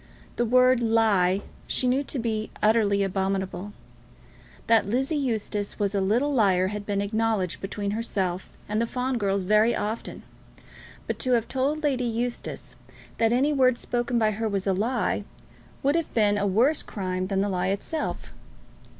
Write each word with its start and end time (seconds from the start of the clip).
The 0.35 0.45
word 0.45 0.81
"lie" 0.81 1.41
she 1.67 1.85
knew 1.87 2.03
to 2.05 2.17
be 2.17 2.49
utterly 2.63 3.03
abominable. 3.03 3.71
That 4.65 4.87
Lizzie 4.89 5.15
Eustace 5.15 5.77
was 5.77 5.93
a 5.93 6.01
little 6.01 6.33
liar 6.33 6.69
had 6.69 6.87
been 6.87 7.01
acknowledged 7.01 7.61
between 7.61 7.91
herself 7.91 8.49
and 8.67 8.81
the 8.81 8.87
Fawn 8.87 9.19
girls 9.19 9.43
very 9.43 9.75
often, 9.75 10.23
but 11.05 11.19
to 11.19 11.33
have 11.33 11.47
told 11.47 11.83
Lady 11.83 12.05
Eustace 12.05 12.75
that 13.19 13.31
any 13.31 13.53
word 13.53 13.77
spoken 13.77 14.17
by 14.17 14.31
her 14.31 14.49
was 14.49 14.65
a 14.65 14.73
lie, 14.73 15.23
would 15.83 15.93
have 15.93 16.11
been 16.15 16.35
a 16.35 16.47
worse 16.47 16.81
crime 16.81 17.27
than 17.27 17.41
the 17.41 17.47
lie 17.49 17.67
itself. 17.67 18.33